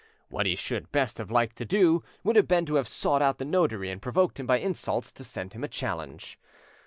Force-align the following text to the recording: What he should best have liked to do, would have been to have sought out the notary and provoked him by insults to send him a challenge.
What 0.29 0.47
he 0.47 0.55
should 0.55 0.91
best 0.91 1.19
have 1.19 1.29
liked 1.29 1.57
to 1.57 1.63
do, 1.65 2.01
would 2.23 2.35
have 2.35 2.47
been 2.47 2.65
to 2.65 2.73
have 2.77 2.87
sought 2.87 3.21
out 3.21 3.37
the 3.37 3.45
notary 3.45 3.91
and 3.91 4.01
provoked 4.01 4.39
him 4.39 4.47
by 4.47 4.57
insults 4.57 5.11
to 5.11 5.23
send 5.23 5.53
him 5.53 5.63
a 5.63 5.67
challenge. 5.67 6.39